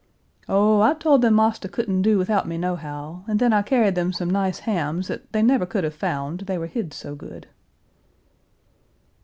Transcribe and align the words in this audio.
"Oh, 0.49 0.79
I 0.81 0.95
told 0.95 1.21
them 1.21 1.35
marster 1.35 1.67
couldn't 1.67 2.01
do 2.01 2.17
without 2.17 2.47
me 2.47 2.57
nohow; 2.57 3.23
and 3.27 3.37
then 3.39 3.53
I 3.53 3.61
carried 3.61 3.93
them 3.93 4.11
some 4.11 4.31
nice 4.31 4.57
hams 4.61 5.07
that 5.09 5.31
they 5.31 5.43
never 5.43 5.67
could 5.67 5.83
have 5.83 5.93
found, 5.93 6.39
they 6.47 6.57
were 6.57 6.65
hid 6.65 6.91
so 6.91 7.13
good." 7.13 7.45